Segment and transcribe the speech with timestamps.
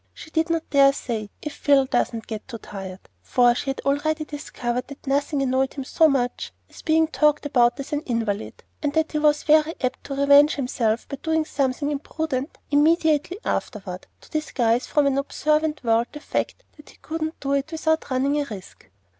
[0.15, 4.25] She did not dare say, "if Phil doesn't get too tired," for she had already
[4.25, 8.93] discovered that nothing annoyed him so much as being talked about as an invalid, and
[8.93, 14.31] that he was very apt to revenge himself by doing something imprudent immediately afterward, to
[14.31, 18.45] disguise from an observant world the fact that he couldn't do it without running a
[18.45, 18.89] risk.